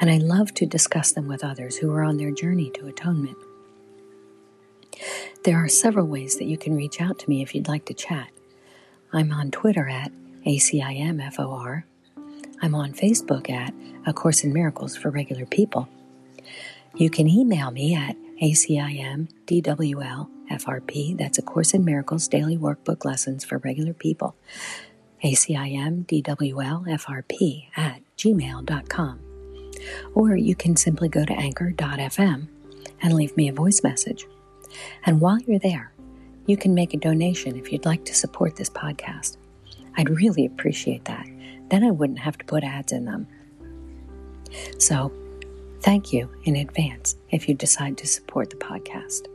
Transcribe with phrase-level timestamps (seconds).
[0.00, 3.36] and I love to discuss them with others who are on their journey to atonement.
[5.44, 7.94] There are several ways that you can reach out to me if you'd like to
[7.94, 8.28] chat.
[9.12, 10.12] I'm on Twitter at
[10.46, 11.84] ACIMFOR.
[12.62, 13.74] I'm on Facebook at
[14.06, 15.88] A Course in Miracles for Regular People.
[16.94, 23.58] You can email me at ACIMDWLFRP, that's A Course in Miracles Daily Workbook Lessons for
[23.58, 24.34] Regular People,
[25.22, 29.33] ACIMDWLFRP at gmail.com.
[30.14, 32.48] Or you can simply go to anchor.fm
[33.02, 34.26] and leave me a voice message.
[35.04, 35.92] And while you're there,
[36.46, 39.36] you can make a donation if you'd like to support this podcast.
[39.96, 41.26] I'd really appreciate that.
[41.70, 43.26] Then I wouldn't have to put ads in them.
[44.78, 45.12] So,
[45.80, 49.26] thank you in advance if you decide to support the podcast.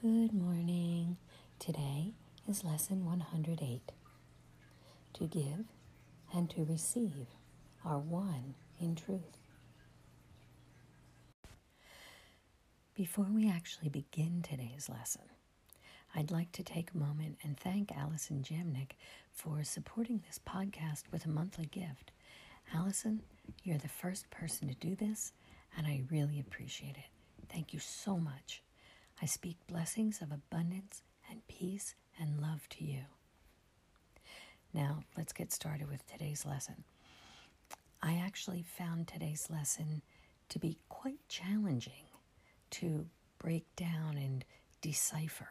[0.00, 1.16] Good morning.
[1.58, 2.14] Today
[2.48, 3.92] is lesson 108
[5.22, 5.66] to give
[6.34, 7.28] and to receive
[7.84, 9.38] are one in truth.
[12.96, 15.22] Before we actually begin today's lesson,
[16.12, 18.92] I'd like to take a moment and thank Allison Jamnick
[19.30, 22.10] for supporting this podcast with a monthly gift.
[22.74, 23.22] Allison,
[23.62, 25.32] you're the first person to do this,
[25.78, 27.48] and I really appreciate it.
[27.48, 28.62] Thank you so much.
[29.20, 33.02] I speak blessings of abundance and peace and love to you.
[34.74, 36.84] Now, let's get started with today's lesson.
[38.02, 40.02] I actually found today's lesson
[40.48, 42.06] to be quite challenging
[42.70, 43.06] to
[43.38, 44.44] break down and
[44.80, 45.48] decipher.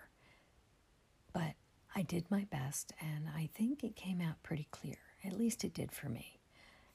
[1.34, 1.54] But
[1.96, 4.98] I did my best, and I think it came out pretty clear.
[5.24, 6.40] At least it did for me.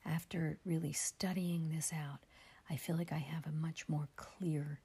[0.05, 2.21] After really studying this out,
[2.69, 4.81] I feel like I have a much more clear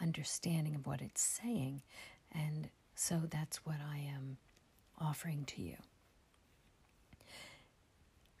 [0.00, 1.82] understanding of what it's saying,
[2.32, 4.38] and so that's what I am
[4.98, 5.76] offering to you.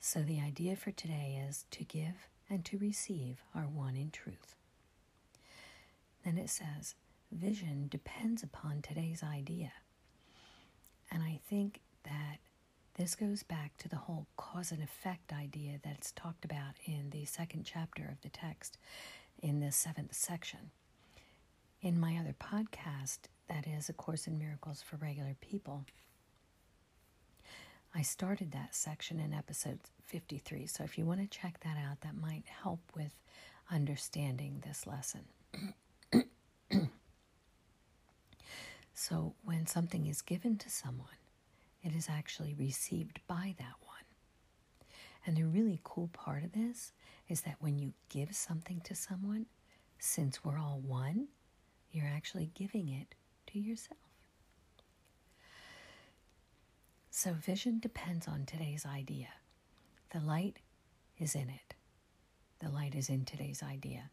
[0.02, 4.56] So, the idea for today is to give and to receive are one in truth.
[6.24, 6.94] Then it says,
[7.30, 9.72] vision depends upon today's idea.
[11.10, 12.38] And I think that
[12.94, 17.24] this goes back to the whole cause and effect idea that's talked about in the
[17.24, 18.78] second chapter of the text
[19.42, 20.70] in the seventh section.
[21.82, 25.84] In my other podcast, that is A Course in Miracles for Regular People,
[27.94, 30.66] I started that section in episode 53.
[30.66, 33.14] So if you want to check that out, that might help with
[33.70, 35.24] understanding this lesson.
[38.94, 41.08] so when something is given to someone,
[41.82, 43.96] it is actually received by that one.
[45.26, 46.92] And the really cool part of this
[47.28, 49.46] is that when you give something to someone,
[49.98, 51.28] since we're all one,
[51.90, 53.14] you're actually giving it
[53.48, 53.98] to yourself.
[57.22, 59.28] So, vision depends on today's idea.
[60.08, 60.56] The light
[61.18, 61.74] is in it.
[62.60, 64.10] The light is in today's idea.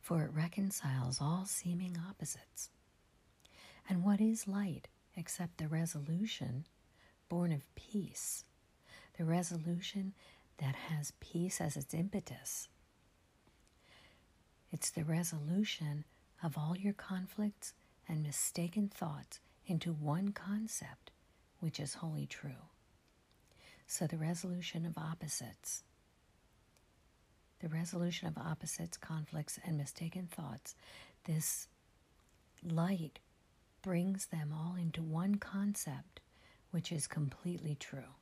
[0.00, 2.70] For it reconciles all seeming opposites.
[3.88, 6.66] And what is light except the resolution
[7.28, 8.42] born of peace?
[9.16, 10.14] The resolution
[10.58, 12.66] that has peace as its impetus.
[14.72, 16.06] It's the resolution
[16.42, 17.72] of all your conflicts
[18.08, 21.12] and mistaken thoughts into one concept
[21.60, 22.70] which is wholly true.
[23.86, 25.82] So the resolution of opposites,
[27.60, 30.74] the resolution of opposites, conflicts, and mistaken thoughts,
[31.24, 31.68] this
[32.62, 33.18] light
[33.82, 36.20] brings them all into one concept,
[36.70, 38.14] which is completely true.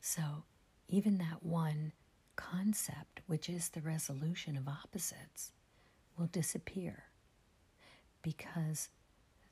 [0.00, 0.44] So,
[0.88, 1.92] even that one
[2.36, 5.52] concept, which is the resolution of opposites,
[6.16, 7.04] will disappear
[8.22, 8.88] because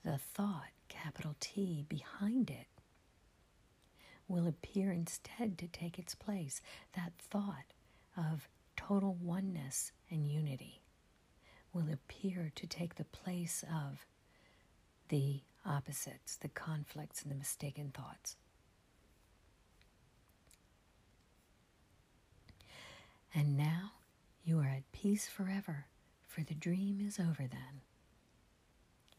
[0.04, 2.66] the thought capital T, behind it
[4.26, 6.60] will appear instead to take its place.
[6.94, 7.72] That thought
[8.16, 10.82] of total oneness and unity
[11.72, 14.06] will appear to take the place of
[15.08, 18.36] the opposites, the conflicts, and the mistaken thoughts.
[23.34, 23.92] And now
[24.44, 25.86] you are at peace forever,
[26.26, 27.82] for the dream is over then.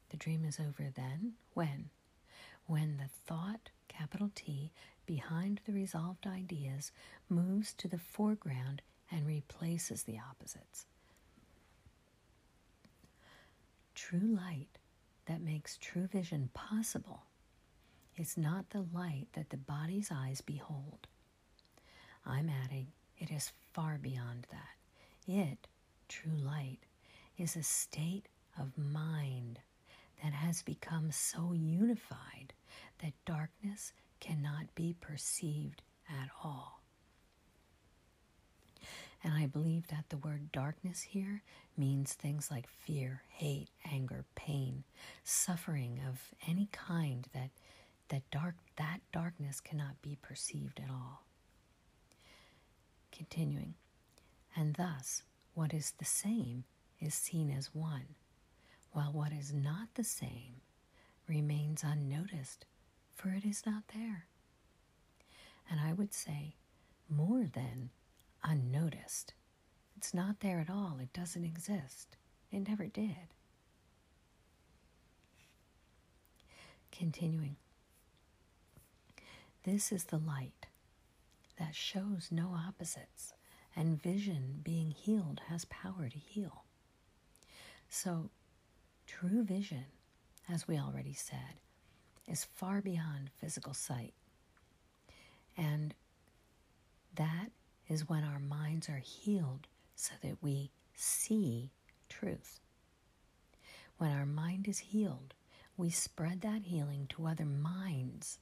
[0.10, 1.34] The dream is over then.
[1.54, 1.90] When?
[2.66, 4.72] When the thought, capital T,
[5.06, 6.92] behind the resolved ideas
[7.30, 10.86] moves to the foreground and replaces the opposites.
[13.96, 14.78] True light
[15.26, 17.24] that makes true vision possible
[18.18, 21.08] is not the light that the body's eyes behold.
[22.26, 25.32] I'm adding, it is far beyond that.
[25.32, 25.68] It,
[26.08, 26.80] true light,
[27.38, 28.28] is a state
[28.60, 29.60] of mind
[30.24, 32.54] that has become so unified
[33.01, 36.81] that darkness cannot be perceived at all.
[39.24, 41.44] And I believe that the word darkness here
[41.77, 44.83] means things like fear, hate, anger, pain,
[45.24, 47.50] suffering of any kind that
[48.10, 51.24] that dark that darkness cannot be perceived at all.
[53.12, 53.75] Continuing,
[54.56, 55.24] and thus
[55.54, 56.63] what is the same
[57.00, 58.15] is seen as one,
[58.91, 60.62] while what is not the same
[61.27, 62.65] remains unnoticed,
[63.15, 64.25] for it is not there.
[65.69, 66.56] And I would say
[67.09, 67.91] more than
[68.44, 69.33] unnoticed.
[69.97, 70.97] It's not there at all.
[71.01, 72.15] It doesn't exist.
[72.51, 73.15] It never did.
[76.91, 77.57] Continuing.
[79.63, 80.65] This is the light
[81.59, 83.33] that shows no opposites,
[83.75, 86.63] and vision being healed has power to heal.
[87.89, 88.30] So,
[89.10, 89.86] true vision,
[90.48, 91.62] as we already said,
[92.28, 94.14] is far beyond physical sight.
[95.58, 95.94] And
[97.16, 97.50] that
[97.88, 101.72] is when our minds are healed so that we see
[102.08, 102.60] truth.
[103.98, 105.34] When our mind is healed,
[105.76, 108.38] we spread that healing to other minds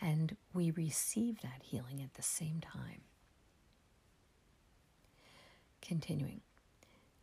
[0.00, 3.02] and we receive that healing at the same time.
[5.82, 6.40] Continuing,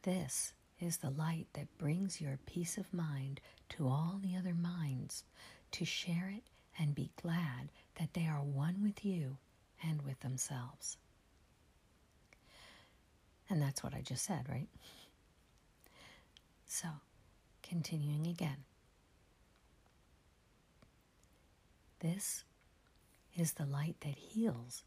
[0.03, 3.39] this is the light that brings your peace of mind
[3.69, 5.23] to all the other minds
[5.71, 6.43] to share it
[6.77, 7.69] and be glad
[7.99, 9.37] that they are one with you
[9.83, 10.97] and with themselves.
[13.49, 14.67] And that's what I just said, right?
[16.67, 16.87] So,
[17.63, 18.63] continuing again.
[21.99, 22.43] This
[23.35, 24.83] is the light that heals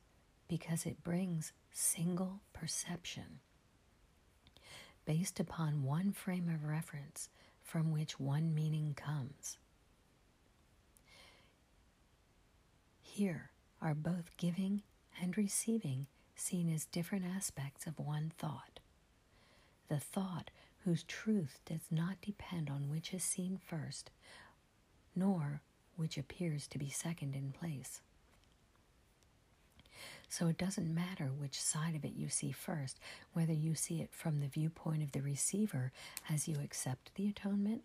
[0.48, 3.40] because it brings single perception
[5.08, 7.30] based upon one frame of reference
[7.62, 9.56] from which one meaning comes.
[13.00, 14.82] Here are both giving
[15.18, 18.80] and receiving seen as different aspects of one thought.
[19.88, 20.50] The thought
[20.84, 24.10] whose truth does not depend on which is seen first,
[25.16, 25.62] nor
[25.96, 28.02] which appears to be second in place.
[30.28, 32.98] So it doesn't matter which side of it you see first,
[33.32, 35.90] whether you see it from the viewpoint of the receiver
[36.28, 37.82] as you accept the atonement,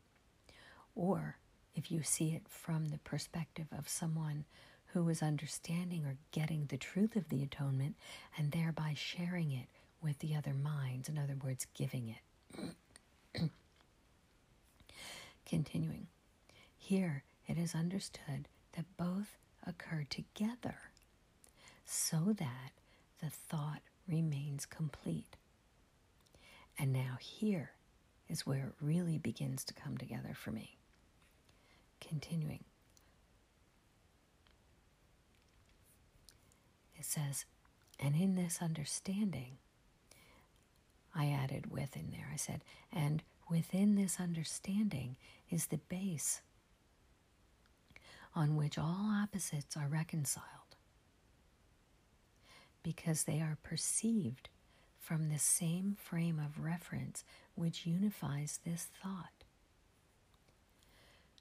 [0.96, 1.38] or
[1.76, 4.46] if you see it from the perspective of someone
[4.88, 7.96] who is understanding or getting the truth of the atonement
[8.38, 9.68] and thereby sharing it
[10.02, 13.50] with the other minds, in other words, giving it.
[15.46, 16.08] Continuing,
[16.78, 20.76] here it is understood that both occur together
[21.86, 22.72] so that
[23.22, 25.36] the thought remains complete.
[26.78, 27.72] And now here
[28.30, 30.78] is where it really begins to come together for me.
[32.02, 32.64] Continuing.
[36.96, 37.46] It says,
[38.00, 39.58] and in this understanding,
[41.16, 45.16] I added with in there, I said, and within this understanding
[45.50, 46.42] is the base
[48.36, 50.63] on which all opposites are reconciled
[52.84, 54.50] because they are perceived
[55.00, 57.24] from the same frame of reference
[57.56, 59.32] which unifies this thought.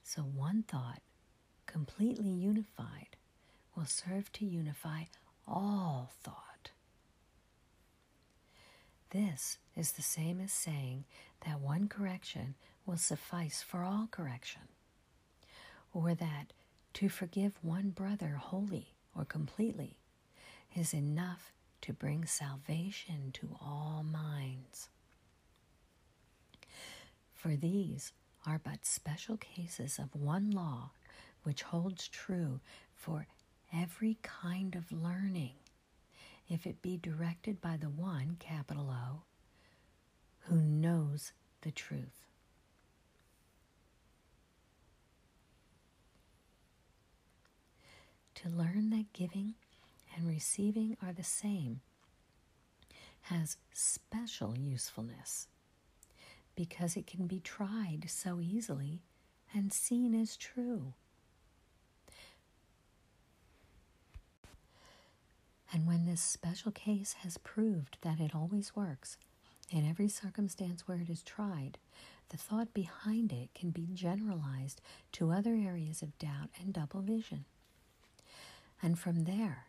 [0.03, 1.01] So, one thought,
[1.65, 3.15] completely unified,
[3.75, 5.03] will serve to unify
[5.47, 6.71] all thought.
[9.11, 11.05] This is the same as saying
[11.45, 14.63] that one correction will suffice for all correction,
[15.93, 16.53] or that
[16.95, 19.97] to forgive one brother wholly or completely
[20.75, 21.51] is enough
[21.81, 24.89] to bring salvation to all minds.
[27.33, 28.13] For these
[28.45, 30.91] are but special cases of one law
[31.43, 32.61] which holds true
[32.95, 33.27] for
[33.73, 35.55] every kind of learning,
[36.49, 39.21] if it be directed by the one, capital O,
[40.47, 42.25] who knows the truth.
[48.35, 49.55] To learn that giving
[50.15, 51.81] and receiving are the same
[53.27, 55.47] has special usefulness
[56.55, 59.01] because it can be tried so easily
[59.53, 60.93] and seen as true.
[65.71, 69.17] And when this special case has proved that it always works,
[69.71, 71.79] in every circumstance where it is tried,
[72.29, 74.81] the thought behind it can be generalized
[75.13, 77.45] to other areas of doubt and double vision.
[78.81, 79.65] And from there,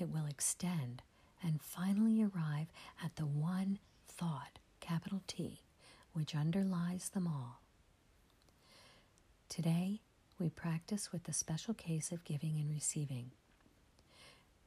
[0.00, 1.02] it will extend
[1.42, 2.68] and finally arrive
[3.04, 5.60] at the one thought, capital T,
[6.12, 7.60] which underlies them all.
[9.48, 10.00] Today,
[10.38, 13.30] we practice with the special case of giving and receiving.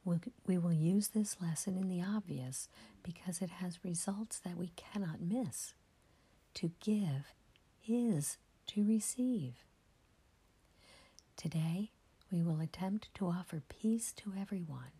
[0.04, 2.68] We will use this lesson in the obvious
[3.02, 5.74] because it has results that we cannot miss.
[6.54, 7.32] To give
[7.86, 8.36] is
[8.68, 9.64] to receive.
[11.36, 11.90] Today,
[12.32, 14.92] we will attempt to offer peace to everyone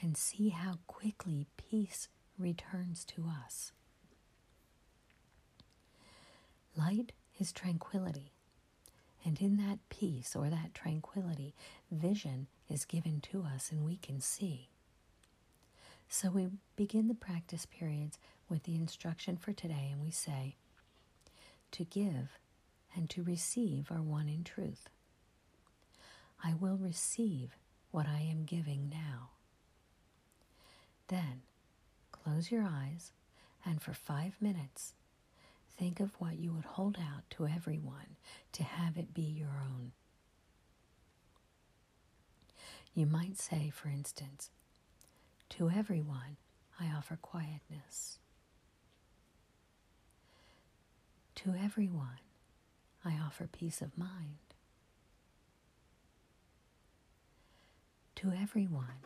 [0.00, 3.72] and see how quickly peace returns to us.
[6.76, 8.32] Light is tranquility,
[9.24, 11.54] and in that peace or that tranquility,
[11.90, 14.68] vision is given to us and we can see.
[16.08, 20.56] So we begin the practice periods with the instruction for today, and we say,
[21.72, 22.38] To give
[22.94, 24.88] and to receive are one in truth.
[26.44, 27.56] I will receive
[27.90, 29.30] what I am giving now.
[31.08, 31.42] Then
[32.12, 33.12] close your eyes
[33.64, 34.94] and for five minutes
[35.78, 38.16] think of what you would hold out to everyone
[38.52, 39.92] to have it be your own.
[42.94, 44.50] You might say, for instance,
[45.50, 46.38] to everyone
[46.80, 48.18] I offer quietness.
[51.36, 52.20] To everyone
[53.04, 54.38] I offer peace of mind.
[58.16, 59.04] To everyone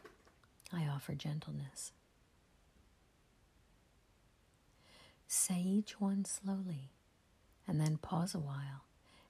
[0.73, 1.93] I offer gentleness.
[5.27, 6.91] Say each one slowly
[7.67, 8.85] and then pause a while,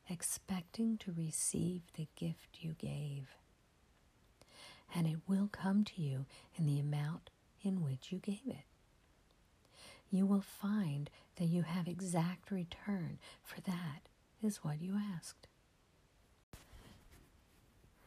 [0.08, 3.28] expecting to receive the gift you gave.
[4.94, 7.30] And it will come to you in the amount
[7.62, 8.64] in which you gave it.
[10.10, 14.08] You will find that you have exact return, for that
[14.42, 15.46] is what you asked.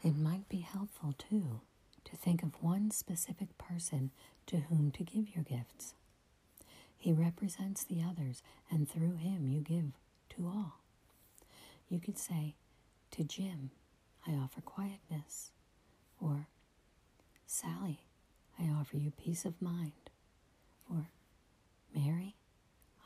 [0.03, 1.61] It might be helpful, too,
[2.05, 4.11] to think of one specific person
[4.47, 5.93] to whom to give your gifts.
[6.97, 8.41] He represents the others,
[8.71, 9.91] and through him you give
[10.29, 10.79] to all.
[11.89, 12.55] You could say,
[13.11, 13.71] To Jim,
[14.27, 15.51] I offer quietness,
[16.19, 16.47] or
[17.45, 18.05] Sally,
[18.59, 20.09] I offer you peace of mind,
[20.89, 21.09] or
[21.95, 22.35] Mary,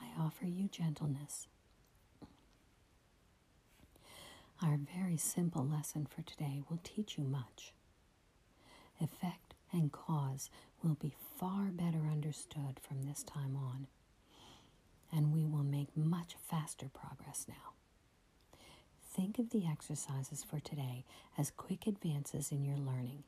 [0.01, 1.47] I offer you gentleness.
[4.61, 7.73] Our very simple lesson for today will teach you much
[9.01, 10.49] effect and cause
[10.83, 13.87] will be far better understood from this time on,
[15.11, 17.73] and we will make much faster progress now.
[19.13, 21.03] Think of the exercises for today
[21.37, 23.23] as quick advances in your learning,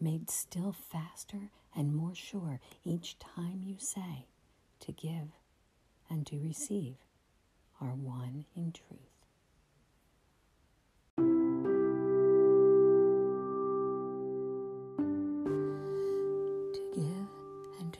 [0.00, 4.26] made still faster and more sure each time you say
[4.80, 5.30] to give
[6.10, 6.96] and to receive
[7.80, 9.17] are one in truth.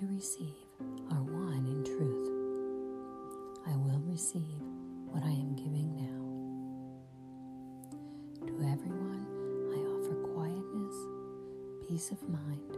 [0.08, 0.54] Receive
[1.10, 2.28] are one in truth.
[3.66, 4.62] I will receive
[5.10, 6.24] what I am giving now.
[8.46, 9.26] To everyone,
[9.74, 10.96] I offer quietness,
[11.86, 12.76] peace of mind,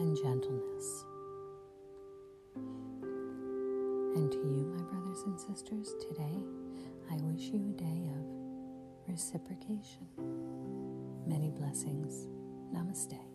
[0.00, 1.04] and gentleness.
[4.16, 6.44] And to you, my brothers and sisters, today
[7.10, 8.24] I wish you a day of
[9.08, 10.06] reciprocation.
[11.26, 12.26] Many blessings.
[12.74, 13.29] Namaste.